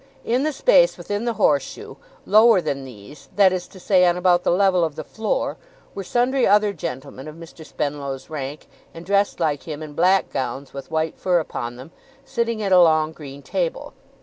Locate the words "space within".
0.51-1.25